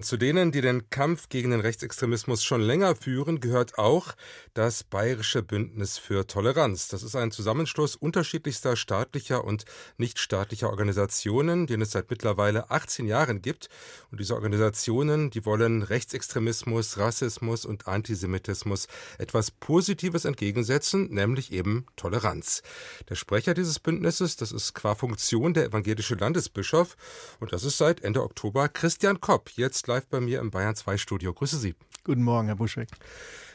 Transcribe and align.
Zu 0.00 0.16
denen, 0.16 0.50
die 0.50 0.60
den 0.60 0.90
Kampf 0.90 1.28
gegen 1.28 1.52
den 1.52 1.60
Rechtsextremismus 1.60 2.42
schon 2.42 2.60
länger 2.60 2.96
führen, 2.96 3.38
gehört 3.38 3.78
auch 3.78 4.14
das 4.52 4.82
Bayerische 4.82 5.40
Bündnis 5.42 5.98
für 5.98 6.26
Toleranz. 6.26 6.88
Das 6.88 7.04
ist 7.04 7.14
ein 7.14 7.30
Zusammenschluss 7.30 7.94
unterschiedlichster 7.94 8.74
staatlicher 8.74 9.44
und 9.44 9.64
nichtstaatlicher 9.96 10.68
Organisationen, 10.68 11.68
den 11.68 11.80
es 11.80 11.92
seit 11.92 12.10
mittlerweile 12.10 12.72
18 12.72 13.06
Jahren 13.06 13.40
gibt. 13.40 13.68
Und 14.10 14.18
diese 14.18 14.34
Organisationen, 14.34 15.30
die 15.30 15.46
wollen 15.46 15.82
Rechtsextremismus, 15.82 16.98
Rassismus 16.98 17.64
und 17.64 17.86
Antisemitismus 17.86 18.88
etwas 19.18 19.52
Positives 19.52 20.24
entgegensetzen, 20.24 21.08
nämlich 21.14 21.52
eben 21.52 21.86
Toleranz. 21.94 22.62
Der 23.08 23.14
Sprecher 23.14 23.54
dieses 23.54 23.78
Bündnisses, 23.78 24.36
das 24.36 24.50
ist 24.50 24.74
qua 24.74 24.96
Funktion 24.96 25.54
der 25.54 25.66
evangelische 25.66 26.16
Landesbischof 26.16 26.96
und 27.38 27.52
das 27.52 27.62
ist 27.62 27.78
seit 27.78 28.02
Ende 28.02 28.24
Oktober 28.24 28.68
Christian 28.68 29.20
Kopp, 29.20 29.50
jetzt 29.54 29.83
live 29.86 30.06
bei 30.06 30.20
mir 30.20 30.40
im 30.40 30.50
Bayern 30.50 30.74
2 30.74 30.96
Studio. 30.96 31.32
Grüße 31.32 31.58
Sie. 31.58 31.74
Guten 32.04 32.22
Morgen, 32.22 32.48
Herr 32.48 32.56
Buschek. 32.56 32.88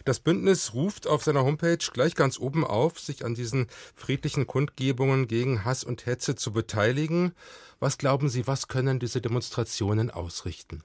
Das 0.06 0.20
Bündnis 0.20 0.74
ruft 0.74 1.08
auf 1.08 1.24
seiner 1.24 1.44
Homepage 1.44 1.78
gleich 1.94 2.16
ganz 2.16 2.40
oben 2.40 2.66
auf, 2.66 3.00
sich 3.00 3.26
an 3.26 3.36
diesen 3.36 3.68
friedlichen 3.96 4.48
Kundgebungen 4.48 5.28
gegen 5.28 5.66
Hass 5.66 5.84
und 5.84 6.06
Hetze 6.06 6.36
zu 6.36 6.52
beteiligen. 6.52 7.34
Was 7.80 7.98
glauben 7.98 8.30
Sie, 8.30 8.48
was 8.48 8.68
können 8.68 9.00
diese 9.00 9.22
Demonstrationen 9.22 10.10
ausrichten? 10.10 10.82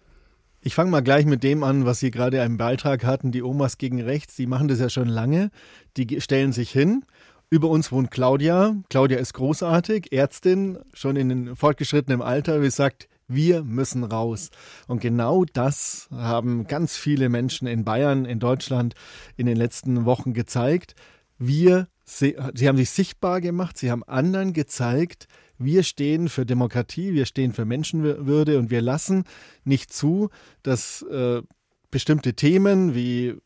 Ich 0.60 0.74
fange 0.74 0.90
mal 0.90 1.02
gleich 1.02 1.26
mit 1.26 1.42
dem 1.42 1.62
an, 1.62 1.84
was 1.84 2.00
Sie 2.00 2.10
gerade 2.10 2.42
einen 2.42 2.56
Beitrag 2.56 3.04
hatten, 3.04 3.32
die 3.32 3.42
Omas 3.42 3.78
gegen 3.78 4.00
rechts. 4.00 4.36
Die 4.36 4.46
machen 4.46 4.68
das 4.68 4.80
ja 4.80 4.88
schon 4.88 5.08
lange. 5.08 5.50
Die 5.96 6.20
stellen 6.20 6.52
sich 6.52 6.70
hin. 6.70 7.04
Über 7.50 7.68
uns 7.68 7.92
wohnt 7.92 8.10
Claudia. 8.10 8.74
Claudia 8.88 9.18
ist 9.18 9.34
großartig, 9.34 10.12
Ärztin, 10.12 10.78
schon 10.92 11.16
in 11.16 11.54
fortgeschrittenem 11.54 12.22
Alter. 12.22 12.62
Wie 12.62 12.70
sagt, 12.70 13.08
wir 13.28 13.62
müssen 13.62 14.04
raus. 14.04 14.50
Und 14.86 15.00
genau 15.00 15.44
das 15.44 16.08
haben 16.10 16.66
ganz 16.66 16.96
viele 16.96 17.28
Menschen 17.28 17.66
in 17.66 17.84
Bayern, 17.84 18.24
in 18.24 18.38
Deutschland 18.38 18.94
in 19.36 19.46
den 19.46 19.56
letzten 19.56 20.04
Wochen 20.04 20.34
gezeigt. 20.34 20.94
Wir, 21.38 21.88
sie, 22.04 22.36
sie 22.54 22.68
haben 22.68 22.76
sich 22.76 22.90
sichtbar 22.90 23.40
gemacht, 23.40 23.78
sie 23.78 23.90
haben 23.90 24.04
anderen 24.04 24.52
gezeigt, 24.52 25.26
wir 25.58 25.84
stehen 25.84 26.28
für 26.28 26.44
Demokratie, 26.44 27.14
wir 27.14 27.26
stehen 27.26 27.52
für 27.52 27.64
Menschenwürde 27.64 28.58
und 28.58 28.70
wir 28.70 28.82
lassen 28.82 29.24
nicht 29.64 29.92
zu, 29.92 30.30
dass 30.62 31.02
äh, 31.02 31.42
bestimmte 31.90 32.34
Themen 32.34 32.94
wie 32.94 33.36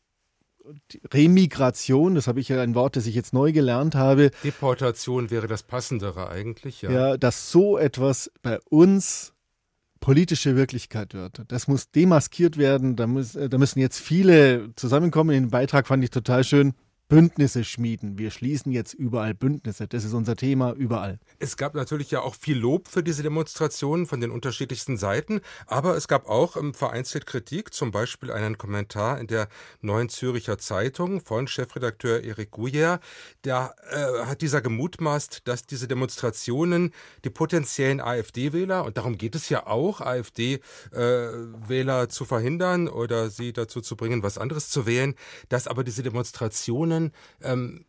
Remigration, 1.11 2.15
das 2.15 2.27
habe 2.27 2.39
ich 2.39 2.49
ja 2.49 2.61
ein 2.61 2.75
Wort, 2.75 2.95
das 2.95 3.07
ich 3.07 3.15
jetzt 3.15 3.33
neu 3.33 3.51
gelernt 3.51 3.95
habe. 3.95 4.31
Deportation 4.43 5.31
wäre 5.31 5.47
das 5.47 5.63
passendere 5.63 6.29
eigentlich, 6.29 6.81
ja. 6.81 6.91
Ja, 6.91 7.17
dass 7.17 7.51
so 7.51 7.77
etwas 7.77 8.31
bei 8.41 8.59
uns 8.69 9.33
politische 9.99 10.55
Wirklichkeit 10.55 11.13
wird. 11.13 11.43
Das 11.47 11.67
muss 11.67 11.91
demaskiert 11.91 12.57
werden. 12.57 12.95
Da, 12.95 13.07
muss, 13.07 13.33
da 13.33 13.57
müssen 13.57 13.79
jetzt 13.79 13.99
viele 13.99 14.73
zusammenkommen. 14.75 15.31
Den 15.31 15.49
Beitrag 15.49 15.87
fand 15.87 16.03
ich 16.03 16.09
total 16.09 16.43
schön. 16.43 16.73
Bündnisse 17.09 17.63
schmieden. 17.63 18.19
Wir 18.19 18.29
schließen 18.29 18.71
jetzt 18.71 18.93
überall 18.93 19.33
Bündnisse. 19.33 19.87
Das 19.87 20.05
ist 20.05 20.13
unser 20.13 20.35
Thema 20.35 20.73
überall. 20.73 21.17
Es 21.39 21.57
gab 21.57 21.73
natürlich 21.73 22.11
ja 22.11 22.21
auch 22.21 22.35
viel 22.35 22.59
Lob 22.59 22.87
für 22.87 23.01
diese 23.01 23.23
Demonstrationen 23.23 24.05
von 24.05 24.21
den 24.21 24.29
unterschiedlichsten 24.29 24.95
Seiten, 24.95 25.41
aber 25.65 25.97
es 25.97 26.07
gab 26.07 26.29
auch 26.29 26.55
ähm, 26.55 26.75
vereinzelt 26.75 27.25
Kritik, 27.25 27.73
zum 27.73 27.89
Beispiel 27.89 28.31
einen 28.31 28.59
Kommentar 28.59 29.19
in 29.19 29.25
der 29.25 29.47
Neuen 29.81 30.09
Züricher 30.09 30.59
Zeitung 30.59 31.19
von 31.19 31.47
Chefredakteur 31.47 32.23
Erik 32.23 32.51
Guyer. 32.51 32.99
Da 33.41 33.73
äh, 33.89 34.27
hat 34.27 34.43
dieser 34.43 34.61
gemutmaßt, 34.61 35.47
dass 35.47 35.63
diese 35.63 35.87
Demonstrationen 35.87 36.93
die 37.23 37.31
potenziellen 37.31 38.01
AfD-Wähler, 38.01 38.85
und 38.85 38.97
darum 38.97 39.17
geht 39.17 39.33
es 39.33 39.49
ja 39.49 39.65
auch, 39.65 40.01
AfD-Wähler 40.01 42.03
äh, 42.03 42.07
zu 42.07 42.25
verhindern 42.25 42.87
oder 42.87 43.31
sie 43.31 43.51
dazu 43.51 43.81
zu 43.81 43.95
bringen, 43.95 44.21
was 44.21 44.37
anderes 44.37 44.69
zu 44.69 44.85
wählen, 44.85 45.15
dass 45.49 45.67
aber 45.67 45.83
diese 45.83 46.03
Demonstrationen 46.03 46.98
Demonstrationen 46.99 47.13
ähm, 47.41 47.85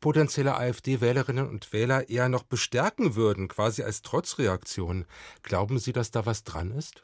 potenzielle 0.00 0.56
AfD-Wählerinnen 0.56 1.48
und 1.48 1.72
Wähler 1.72 2.08
eher 2.08 2.28
noch 2.28 2.44
bestärken 2.44 3.16
würden, 3.16 3.48
quasi 3.48 3.82
als 3.82 4.02
Trotzreaktion. 4.02 5.06
Glauben 5.42 5.78
Sie, 5.80 5.92
dass 5.92 6.12
da 6.12 6.24
was 6.24 6.44
dran 6.44 6.70
ist? 6.70 7.02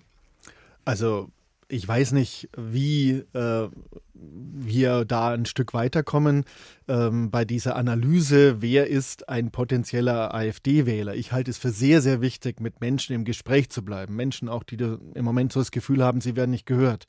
Also 0.85 1.31
ich 1.69 1.87
weiß 1.87 2.13
nicht, 2.13 2.49
wie 2.57 3.25
äh, 3.33 3.69
wir 4.15 5.05
da 5.05 5.31
ein 5.31 5.47
Stück 5.47 5.75
weiterkommen 5.75 6.45
ähm, 6.89 7.31
bei 7.31 7.45
dieser 7.45 7.77
Analyse, 7.77 8.63
wer 8.63 8.89
ist 8.89 9.29
ein 9.29 9.51
potenzieller 9.51 10.35
AfD-Wähler. 10.35 11.15
Ich 11.15 11.33
halte 11.33 11.51
es 11.51 11.59
für 11.59 11.71
sehr, 11.71 12.01
sehr 12.01 12.21
wichtig, 12.21 12.61
mit 12.61 12.81
Menschen 12.81 13.15
im 13.15 13.25
Gespräch 13.25 13.71
zu 13.71 13.85
bleiben. 13.85 14.15
Menschen 14.17 14.49
auch, 14.49 14.63
die 14.63 14.77
im 14.77 15.25
Moment 15.25 15.53
so 15.53 15.61
das 15.61 15.71
Gefühl 15.71 16.03
haben, 16.03 16.21
sie 16.21 16.37
werden 16.37 16.51
nicht 16.51 16.67
gehört. 16.67 17.07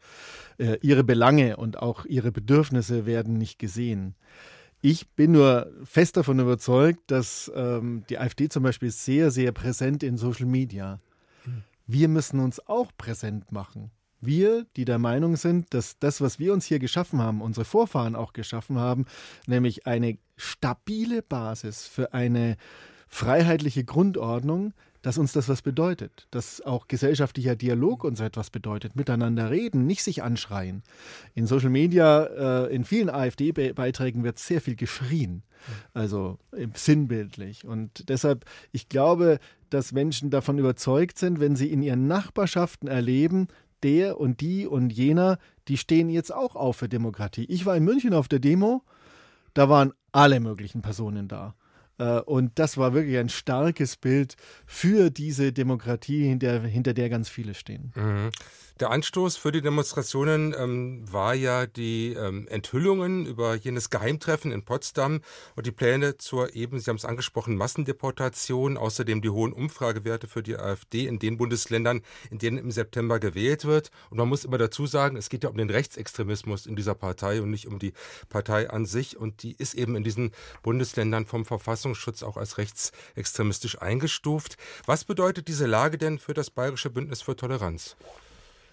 Äh, 0.58 0.78
ihre 0.82 1.04
Belange 1.04 1.58
und 1.58 1.78
auch 1.80 2.06
ihre 2.06 2.32
Bedürfnisse 2.32 3.06
werden 3.06 3.38
nicht 3.38 3.60
gesehen. 3.60 4.16
Ich 4.82 5.10
bin 5.10 5.32
nur 5.32 5.72
fest 5.84 6.18
davon 6.18 6.40
überzeugt, 6.40 7.00
dass 7.08 7.52
ähm, 7.56 8.04
die 8.10 8.20
AfD 8.20 8.50
zum 8.50 8.64
Beispiel 8.64 8.92
sehr, 8.92 9.32
sehr 9.32 9.52
präsent 9.52 10.04
in 10.04 10.18
Social 10.18 10.46
Media. 10.46 11.00
Hm. 11.44 11.64
Wir 11.88 12.08
müssen 12.08 12.40
uns 12.40 12.66
auch 12.68 12.92
präsent 12.98 13.52
machen 13.52 13.92
wir, 14.26 14.66
die 14.76 14.86
der 14.86 15.00
Meinung 15.00 15.36
sind, 15.36 15.74
dass 15.74 16.00
das, 16.00 16.22
was 16.22 16.40
wir 16.40 16.54
uns 16.54 16.66
hier 16.66 16.80
geschaffen 16.80 17.22
haben, 17.22 17.42
unsere 17.42 17.66
Vorfahren 17.66 18.16
auch 18.16 18.34
geschaffen 18.34 18.78
haben, 18.78 19.06
nämlich 19.48 19.88
eine 19.88 20.18
stabile 20.38 21.22
Basis 21.22 21.88
für 21.88 22.14
eine 22.14 22.58
freiheitliche 23.08 23.84
Grundordnung, 23.84 24.74
dass 25.06 25.20
uns 25.20 25.34
das 25.34 25.48
was 25.50 25.62
bedeutet, 25.62 26.28
dass 26.32 26.62
auch 26.62 26.88
gesellschaftlicher 26.88 27.56
Dialog 27.56 28.04
uns 28.04 28.20
etwas 28.20 28.50
bedeutet, 28.50 28.96
miteinander 28.96 29.52
reden, 29.52 29.86
nicht 29.86 30.02
sich 30.02 30.24
anschreien. 30.24 30.82
In 31.36 31.46
Social 31.46 31.70
Media, 31.70 32.24
äh, 32.66 32.76
in 32.76 32.84
vielen 32.84 33.12
AfD-Beiträgen 33.12 34.24
wird 34.24 34.40
sehr 34.40 34.62
viel 34.62 34.76
geschrien, 34.76 35.44
also 35.94 36.40
sinnbildlich. 36.74 37.66
Und 37.66 38.10
deshalb, 38.10 38.46
ich 38.72 38.90
glaube, 38.90 39.38
dass 39.70 39.92
Menschen 39.92 40.32
davon 40.32 40.58
überzeugt 40.58 41.20
sind, 41.20 41.40
wenn 41.40 41.56
sie 41.56 41.72
in 41.72 41.84
ihren 41.84 42.08
Nachbarschaften 42.08 42.88
erleben, 42.88 43.48
der 43.86 44.20
und 44.20 44.42
die 44.42 44.66
und 44.66 44.90
jener, 44.92 45.38
die 45.68 45.78
stehen 45.78 46.10
jetzt 46.10 46.34
auch 46.34 46.56
auf 46.56 46.78
für 46.78 46.90
Demokratie. 46.90 47.46
Ich 47.46 47.68
war 47.68 47.78
in 47.78 47.84
München 47.84 48.16
auf 48.16 48.28
der 48.28 48.40
Demo, 48.40 48.84
da 49.54 49.70
waren 49.70 49.94
alle 50.12 50.40
möglichen 50.40 50.82
Personen 50.82 51.28
da. 51.28 51.54
Äh, 51.98 52.20
und 52.22 52.58
das 52.60 52.78
war 52.78 52.94
wirklich 52.94 53.18
ein 53.18 53.30
starkes 53.30 53.96
Bild 53.96 54.36
für 54.66 55.10
diese 55.10 55.54
Demokratie, 55.54 56.24
hinter, 56.28 56.62
hinter 56.62 56.94
der 56.94 57.10
ganz 57.10 57.30
viele 57.30 57.54
stehen. 57.54 57.94
Mhm. 57.96 58.32
Der 58.82 58.92
Anstoß 58.92 59.38
für 59.38 59.54
die 59.54 59.62
Demonstrationen 59.62 60.54
ähm, 60.58 61.10
war 61.10 61.34
ja 61.34 61.66
die 61.66 62.12
ähm, 62.12 62.46
Enthüllungen 62.50 63.26
über 63.26 63.56
jenes 63.56 63.90
Geheimtreffen 63.90 64.52
in 64.52 64.66
Potsdam 64.66 65.22
und 65.56 65.66
die 65.66 65.72
Pläne 65.72 66.18
zur 66.18 66.54
eben, 66.58 66.78
Sie 66.80 66.90
haben 66.90 66.98
es 66.98 67.06
angesprochen, 67.06 67.56
Massendeportation, 67.56 68.76
außerdem 68.76 69.22
die 69.22 69.30
hohen 69.30 69.54
Umfragewerte 69.54 70.28
für 70.28 70.44
die 70.44 70.58
AfD 70.58 71.08
in 71.08 71.20
den 71.20 71.38
Bundesländern, 71.38 72.02
in 72.30 72.38
denen 72.38 72.58
im 72.58 72.70
September 72.70 73.22
gewählt 73.22 73.64
wird. 73.64 73.92
Und 74.10 74.18
man 74.18 74.28
muss 74.28 74.44
immer 74.44 74.58
dazu 74.58 74.88
sagen, 74.88 75.16
es 75.16 75.30
geht 75.30 75.46
ja 75.46 75.50
um 75.50 75.56
den 75.56 75.70
Rechtsextremismus 75.70 76.66
in 76.66 76.76
dieser 76.76 76.96
Partei 76.96 77.42
und 77.42 77.52
nicht 77.52 77.68
um 77.68 77.80
die 77.80 77.94
Partei 78.28 78.70
an 78.70 78.86
sich. 78.86 79.16
Und 79.16 79.44
die 79.44 79.56
ist 79.58 79.76
eben 79.76 79.96
in 79.96 80.04
diesen 80.04 80.32
Bundesländern 80.64 81.26
vom 81.26 81.46
Verfassungsschutz 81.46 81.85
auch 82.24 82.38
als 82.38 82.58
rechtsextremistisch 82.58 83.82
eingestuft. 83.82 84.58
Was 84.86 85.04
bedeutet 85.04 85.48
diese 85.48 85.68
Lage 85.68 85.98
denn 85.98 86.18
für 86.18 86.34
das 86.34 86.50
Bayerische 86.50 86.90
Bündnis 86.90 87.22
für 87.22 87.36
Toleranz? 87.36 87.96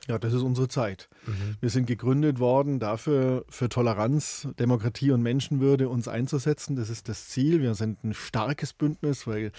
Ja, 0.09 0.19
das 0.19 0.33
ist 0.33 0.43
unsere 0.43 0.67
Zeit. 0.67 1.09
Mhm. 1.27 1.57
Wir 1.61 1.71
sind 1.71 1.87
gegründet 1.87 2.41
worden, 2.41 2.81
dafür 2.81 3.45
für 3.49 3.69
Toleranz, 3.69 4.49
Demokratie 4.59 5.13
und 5.13 5.23
Menschenwürde 5.23 5.89
uns 5.89 6.09
einzusetzen. 6.09 6.75
Das 6.75 6.91
ist 6.91 7.09
das 7.09 7.29
Ziel. 7.29 7.63
Wir 7.63 7.75
sind 7.75 8.03
ein 8.03 8.13
starkes 8.13 8.73
Bündnis, 8.73 9.29
weil 9.29 9.53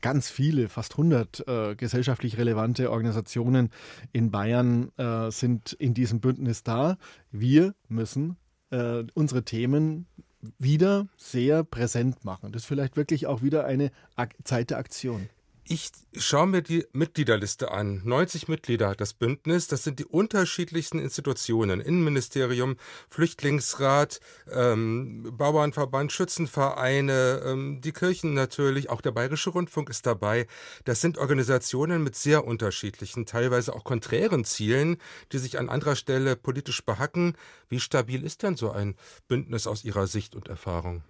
ganz 0.00 0.30
viele, 0.30 0.70
fast 0.70 0.92
100 0.92 1.46
äh, 1.46 1.74
gesellschaftlich 1.74 2.38
relevante 2.38 2.90
Organisationen 2.90 3.68
in 4.12 4.30
Bayern 4.30 4.90
äh, 4.96 5.30
sind 5.30 5.74
in 5.74 5.92
diesem 5.92 6.20
Bündnis 6.20 6.62
da. 6.62 6.96
Wir 7.30 7.74
müssen 7.88 8.38
äh, 8.70 9.04
unsere 9.12 9.44
Themen 9.44 10.06
wieder 10.58 11.06
sehr 11.16 11.64
präsent 11.64 12.24
machen. 12.24 12.52
Das 12.52 12.62
ist 12.62 12.66
vielleicht 12.66 12.96
wirklich 12.96 13.26
auch 13.26 13.42
wieder 13.42 13.64
eine 13.64 13.90
Zeit 14.44 14.70
der 14.70 14.78
Aktion. 14.78 15.28
Ich 15.70 15.90
schaue 16.16 16.46
mir 16.46 16.62
die 16.62 16.86
Mitgliederliste 16.92 17.70
an. 17.70 18.00
90 18.02 18.48
Mitglieder 18.48 18.88
hat 18.88 19.02
das 19.02 19.12
Bündnis. 19.12 19.66
Das 19.66 19.84
sind 19.84 19.98
die 19.98 20.06
unterschiedlichsten 20.06 20.98
Institutionen. 20.98 21.82
Innenministerium, 21.82 22.76
Flüchtlingsrat, 23.10 24.20
ähm, 24.50 25.30
Bauernverband, 25.36 26.10
Schützenvereine, 26.10 27.42
ähm, 27.44 27.82
die 27.82 27.92
Kirchen 27.92 28.32
natürlich, 28.32 28.88
auch 28.88 29.02
der 29.02 29.10
Bayerische 29.10 29.50
Rundfunk 29.50 29.90
ist 29.90 30.06
dabei. 30.06 30.46
Das 30.86 31.02
sind 31.02 31.18
Organisationen 31.18 32.02
mit 32.02 32.16
sehr 32.16 32.46
unterschiedlichen, 32.46 33.26
teilweise 33.26 33.74
auch 33.74 33.84
konträren 33.84 34.46
Zielen, 34.46 34.96
die 35.32 35.38
sich 35.38 35.58
an 35.58 35.68
anderer 35.68 35.96
Stelle 35.96 36.34
politisch 36.34 36.82
behacken. 36.82 37.34
Wie 37.68 37.78
stabil 37.78 38.24
ist 38.24 38.42
denn 38.42 38.56
so 38.56 38.70
ein 38.70 38.94
Bündnis 39.28 39.66
aus 39.66 39.84
Ihrer 39.84 40.06
Sicht 40.06 40.34
und 40.34 40.48
Erfahrung? 40.48 41.02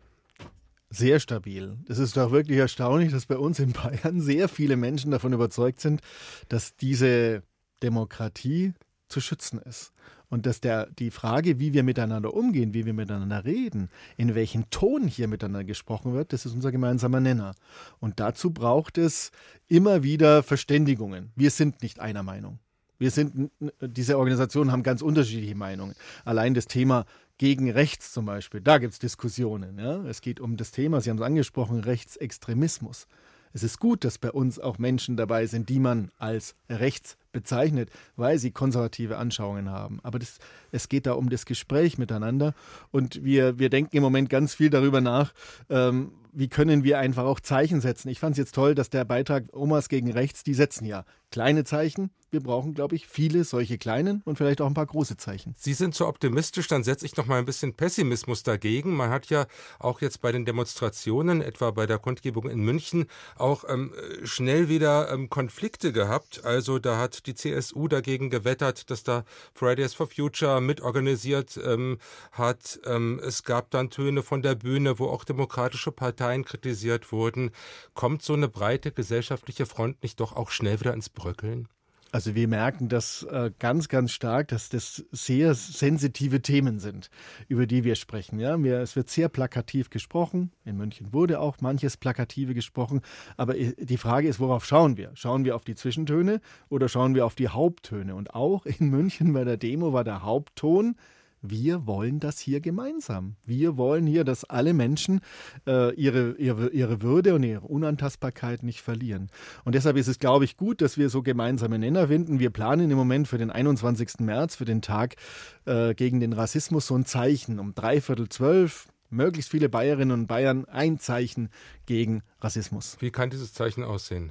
Sehr 0.90 1.20
stabil. 1.20 1.76
Es 1.88 1.98
ist 1.98 2.16
doch 2.16 2.30
wirklich 2.30 2.58
erstaunlich, 2.58 3.12
dass 3.12 3.26
bei 3.26 3.36
uns 3.36 3.58
in 3.58 3.72
Bayern 3.72 4.20
sehr 4.20 4.48
viele 4.48 4.76
Menschen 4.76 5.10
davon 5.10 5.32
überzeugt 5.32 5.80
sind, 5.80 6.00
dass 6.48 6.76
diese 6.76 7.42
Demokratie 7.82 8.72
zu 9.08 9.20
schützen 9.20 9.58
ist. 9.58 9.92
Und 10.30 10.44
dass 10.44 10.60
der, 10.60 10.90
die 10.90 11.10
Frage, 11.10 11.58
wie 11.58 11.72
wir 11.72 11.82
miteinander 11.82 12.34
umgehen, 12.34 12.74
wie 12.74 12.84
wir 12.84 12.92
miteinander 12.92 13.46
reden, 13.46 13.88
in 14.18 14.34
welchem 14.34 14.68
Ton 14.68 15.08
hier 15.08 15.26
miteinander 15.26 15.64
gesprochen 15.64 16.12
wird, 16.12 16.34
das 16.34 16.44
ist 16.44 16.52
unser 16.52 16.70
gemeinsamer 16.70 17.20
Nenner. 17.20 17.54
Und 17.98 18.20
dazu 18.20 18.50
braucht 18.50 18.98
es 18.98 19.30
immer 19.68 20.02
wieder 20.02 20.42
Verständigungen. 20.42 21.32
Wir 21.34 21.50
sind 21.50 21.80
nicht 21.82 22.00
einer 22.00 22.22
Meinung. 22.22 22.58
Wir 22.98 23.10
sind, 23.10 23.50
diese 23.80 24.18
Organisationen 24.18 24.72
haben 24.72 24.82
ganz 24.82 25.00
unterschiedliche 25.00 25.54
Meinungen. 25.54 25.94
Allein 26.24 26.52
das 26.52 26.66
Thema 26.66 27.06
gegen 27.38 27.70
rechts 27.70 28.12
zum 28.12 28.26
Beispiel, 28.26 28.60
da 28.60 28.78
gibt 28.78 28.92
es 28.92 28.98
Diskussionen. 28.98 29.78
Ja? 29.78 30.04
Es 30.04 30.20
geht 30.20 30.40
um 30.40 30.56
das 30.56 30.72
Thema, 30.72 31.00
Sie 31.00 31.10
haben 31.10 31.18
es 31.18 31.24
angesprochen, 31.24 31.80
Rechtsextremismus. 31.80 33.06
Es 33.52 33.62
ist 33.62 33.78
gut, 33.78 34.04
dass 34.04 34.18
bei 34.18 34.30
uns 34.30 34.58
auch 34.58 34.78
Menschen 34.78 35.16
dabei 35.16 35.46
sind, 35.46 35.68
die 35.68 35.78
man 35.78 36.10
als 36.18 36.54
rechts 36.68 37.16
bezeichnet, 37.32 37.90
weil 38.16 38.38
sie 38.38 38.50
konservative 38.50 39.16
Anschauungen 39.16 39.70
haben. 39.70 40.00
Aber 40.02 40.18
das, 40.18 40.38
es 40.70 40.88
geht 40.88 41.06
da 41.06 41.12
um 41.12 41.30
das 41.30 41.46
Gespräch 41.46 41.98
miteinander 41.98 42.54
und 42.90 43.24
wir, 43.24 43.58
wir 43.58 43.70
denken 43.70 43.96
im 43.96 44.02
Moment 44.02 44.28
ganz 44.28 44.54
viel 44.54 44.70
darüber 44.70 45.00
nach, 45.00 45.32
ähm, 45.70 46.12
wie 46.32 46.48
können 46.48 46.84
wir 46.84 46.98
einfach 46.98 47.24
auch 47.24 47.40
Zeichen 47.40 47.80
setzen. 47.80 48.08
Ich 48.08 48.20
fand 48.20 48.32
es 48.32 48.38
jetzt 48.38 48.54
toll, 48.54 48.74
dass 48.74 48.90
der 48.90 49.04
Beitrag 49.04 49.44
Omas 49.52 49.88
gegen 49.88 50.12
Rechts, 50.12 50.44
die 50.44 50.54
setzen 50.54 50.84
ja 50.84 51.04
kleine 51.30 51.64
Zeichen. 51.64 52.10
Wir 52.30 52.40
brauchen, 52.40 52.74
glaube 52.74 52.94
ich, 52.94 53.06
viele 53.06 53.44
solche 53.44 53.78
kleinen 53.78 54.20
und 54.26 54.36
vielleicht 54.36 54.60
auch 54.60 54.66
ein 54.66 54.74
paar 54.74 54.86
große 54.86 55.16
Zeichen. 55.16 55.54
Sie 55.56 55.72
sind 55.72 55.94
so 55.94 56.06
optimistisch, 56.06 56.68
dann 56.68 56.84
setze 56.84 57.06
ich 57.06 57.16
noch 57.16 57.24
mal 57.24 57.38
ein 57.38 57.46
bisschen 57.46 57.72
Pessimismus 57.72 58.42
dagegen. 58.42 58.94
Man 58.94 59.08
hat 59.08 59.26
ja 59.26 59.46
auch 59.78 60.02
jetzt 60.02 60.20
bei 60.20 60.30
den 60.30 60.44
Demonstrationen, 60.44 61.40
etwa 61.40 61.70
bei 61.70 61.86
der 61.86 61.98
Kundgebung 61.98 62.50
in 62.50 62.60
München, 62.60 63.06
auch 63.36 63.64
ähm, 63.66 63.94
schnell 64.24 64.68
wieder 64.68 65.10
ähm, 65.10 65.30
Konflikte 65.30 65.92
gehabt. 65.92 66.44
Also 66.44 66.78
da 66.78 66.98
hat 66.98 67.26
die 67.26 67.34
CSU 67.34 67.88
dagegen 67.88 68.28
gewettert, 68.28 68.90
dass 68.90 69.04
da 69.04 69.24
Fridays 69.54 69.94
for 69.94 70.06
Future 70.06 70.60
mitorganisiert 70.60 71.58
ähm, 71.64 71.98
hat. 72.32 72.78
Ähm, 72.84 73.20
es 73.24 73.42
gab 73.42 73.70
dann 73.70 73.88
Töne 73.88 74.22
von 74.22 74.42
der 74.42 74.54
Bühne, 74.54 74.98
wo 74.98 75.06
auch 75.06 75.24
demokratische 75.24 75.92
Parteien 75.92 76.44
kritisiert 76.44 77.10
wurden. 77.10 77.52
Kommt 77.94 78.22
so 78.22 78.34
eine 78.34 78.48
breite 78.48 78.92
gesellschaftliche 78.92 79.64
Front 79.64 80.02
nicht 80.02 80.20
doch 80.20 80.34
auch 80.34 80.50
schnell 80.50 80.78
wieder 80.80 80.92
ins 80.92 81.08
Bröckeln? 81.08 81.68
Also 82.10 82.34
wir 82.34 82.48
merken 82.48 82.88
das 82.88 83.22
äh, 83.24 83.50
ganz, 83.58 83.88
ganz 83.88 84.12
stark, 84.12 84.48
dass 84.48 84.70
das 84.70 85.04
sehr 85.12 85.54
sensitive 85.54 86.40
Themen 86.40 86.78
sind, 86.78 87.10
über 87.48 87.66
die 87.66 87.84
wir 87.84 87.96
sprechen. 87.96 88.40
Ja? 88.40 88.56
Es 88.56 88.96
wird 88.96 89.10
sehr 89.10 89.28
plakativ 89.28 89.90
gesprochen. 89.90 90.50
In 90.64 90.76
München 90.76 91.12
wurde 91.12 91.38
auch 91.38 91.58
manches 91.60 91.98
Plakative 91.98 92.54
gesprochen. 92.54 93.02
Aber 93.36 93.54
die 93.54 93.98
Frage 93.98 94.28
ist, 94.28 94.40
worauf 94.40 94.64
schauen 94.64 94.96
wir? 94.96 95.10
Schauen 95.14 95.44
wir 95.44 95.54
auf 95.54 95.64
die 95.64 95.74
Zwischentöne 95.74 96.40
oder 96.70 96.88
schauen 96.88 97.14
wir 97.14 97.26
auf 97.26 97.34
die 97.34 97.48
Haupttöne? 97.48 98.14
Und 98.14 98.34
auch 98.34 98.64
in 98.64 98.88
München 98.88 99.32
bei 99.34 99.44
der 99.44 99.58
Demo 99.58 99.92
war 99.92 100.04
der 100.04 100.22
Hauptton 100.22 100.96
wir 101.42 101.86
wollen 101.86 102.20
das 102.20 102.38
hier 102.38 102.60
gemeinsam. 102.60 103.36
Wir 103.44 103.76
wollen 103.76 104.06
hier, 104.06 104.24
dass 104.24 104.44
alle 104.44 104.74
Menschen 104.74 105.20
äh, 105.66 105.94
ihre, 105.94 106.32
ihre, 106.32 106.68
ihre 106.70 107.02
Würde 107.02 107.34
und 107.34 107.42
ihre 107.42 107.66
Unantastbarkeit 107.66 108.62
nicht 108.62 108.80
verlieren. 108.80 109.30
Und 109.64 109.74
deshalb 109.74 109.96
ist 109.96 110.08
es, 110.08 110.18
glaube 110.18 110.44
ich, 110.44 110.56
gut, 110.56 110.80
dass 110.80 110.98
wir 110.98 111.10
so 111.10 111.22
gemeinsame 111.22 111.78
Nenner 111.78 112.08
finden. 112.08 112.38
Wir 112.38 112.50
planen 112.50 112.90
im 112.90 112.96
Moment 112.96 113.28
für 113.28 113.38
den 113.38 113.50
21. 113.50 114.20
März, 114.20 114.56
für 114.56 114.64
den 114.64 114.82
Tag 114.82 115.16
äh, 115.64 115.94
gegen 115.94 116.20
den 116.20 116.32
Rassismus, 116.32 116.86
so 116.86 116.94
ein 116.94 117.04
Zeichen 117.04 117.58
um 117.58 117.74
dreiviertel 117.74 118.28
zwölf 118.28 118.88
möglichst 119.10 119.50
viele 119.50 119.68
Bayerinnen 119.68 120.12
und 120.12 120.26
Bayern 120.26 120.64
ein 120.66 120.98
Zeichen 120.98 121.48
gegen 121.86 122.22
Rassismus. 122.40 122.96
Wie 123.00 123.10
kann 123.10 123.30
dieses 123.30 123.52
Zeichen 123.52 123.82
aussehen? 123.82 124.30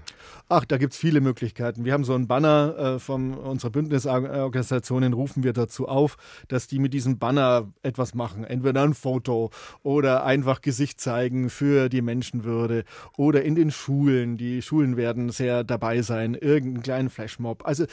Ach, 0.50 0.66
da 0.66 0.78
gibt 0.78 0.94
es 0.94 1.00
viele 1.00 1.22
Möglichkeiten. 1.22 1.84
Wir 1.84 1.94
haben 1.94 2.04
so 2.04 2.14
ein 2.14 2.28
Banner 2.28 2.78
äh, 2.78 3.00
von 3.00 3.34
unserer 3.34 3.72
Bündnisorganisationen, 3.72 5.14
rufen 5.14 5.44
wir 5.44 5.54
dazu 5.54 5.88
auf, 5.88 6.18
dass 6.48 6.68
die 6.68 6.80
mit 6.80 6.94
diesem 6.94 7.20
Banner 7.20 7.72
etwas 7.82 8.14
machen. 8.14 8.44
Entweder 8.44 8.84
ein 8.84 8.94
Foto 8.94 9.50
oder 9.84 10.24
einfach 10.24 10.62
Gesicht 10.62 11.02
zeigen 11.02 11.50
für 11.50 11.90
die 11.90 12.02
Menschenwürde 12.02 12.84
oder 13.18 13.44
in 13.44 13.56
den 13.56 13.72
Schulen. 13.72 14.38
Die 14.38 14.62
Schulen 14.62 14.96
werden 14.96 15.30
sehr 15.30 15.64
dabei 15.64 16.02
sein, 16.02 16.36
irgendeinen 16.36 16.84
kleinen 16.84 17.10
Flashmob. 17.10 17.66
Also 17.66 17.86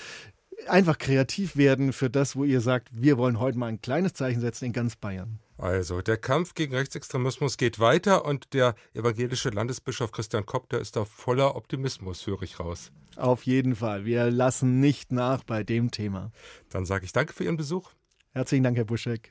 einfach 0.69 0.99
kreativ 0.99 1.57
werden 1.57 1.93
für 1.93 2.11
das, 2.11 2.37
wo 2.37 2.45
ihr 2.45 2.61
sagt, 2.61 2.89
wir 2.93 3.19
wollen 3.19 3.41
heute 3.41 3.59
mal 3.59 3.67
ein 3.67 3.81
kleines 3.81 4.15
Zeichen 4.15 4.41
setzen 4.41 4.67
in 4.67 4.73
ganz 4.73 4.97
Bayern. 4.97 5.41
Also, 5.57 6.03
der 6.03 6.17
Kampf 6.17 6.55
gegen 6.55 6.75
Rechtsextremismus 6.75 7.57
geht 7.57 7.79
weiter 7.79 8.25
und 8.25 8.55
der 8.55 8.75
evangelische 8.93 9.51
Landesbischof 9.51 10.11
Christian 10.11 10.47
Kopp, 10.47 10.69
der 10.71 10.81
ist 10.81 10.97
da 10.97 11.05
voller 11.05 11.55
Optimismus, 11.55 12.27
höre 12.27 12.43
ich 12.43 12.59
raus. 12.59 12.91
Auf 13.17 13.45
jeden 13.45 13.77
Fall. 13.77 14.05
Wir 14.05 14.31
lassen 14.31 14.81
nicht 14.81 15.13
nach 15.13 15.45
bei 15.45 15.63
dem 15.63 15.91
Thema. 15.91 16.33
Dann 16.71 16.85
sage 16.85 17.05
ich 17.05 17.13
danke 17.13 17.33
für 17.33 17.45
Ihren 17.45 17.57
Besuch. 17.57 17.91
Herzlichen 18.33 18.65
Dank, 18.65 18.77
Herr 18.77 18.85
Buschek. 18.85 19.31